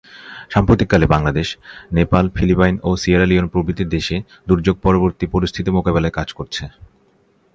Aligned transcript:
সাম্প্রতিককালে 0.49 1.05
বাংলাদেশ, 1.07 1.47
নেপাল, 1.93 2.25
ফিলিপাইন 2.35 2.75
ও 2.83 2.89
Sierra 2.97 3.25
Leone 3.25 3.47
প্রভৃতি 3.47 3.83
দেশে 3.87 4.15
দুর্যোগ-পরবর্তী 4.47 5.25
পরিস্থিতি 5.27 5.69
মোকাবেলায় 5.71 6.15
কাজ 6.15 6.27
করছে। 6.33 6.63